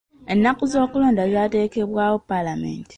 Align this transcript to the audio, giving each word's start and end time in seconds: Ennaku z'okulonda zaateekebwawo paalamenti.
Ennaku 0.33 0.63
z'okulonda 0.71 1.23
zaateekebwawo 1.33 2.17
paalamenti. 2.29 2.89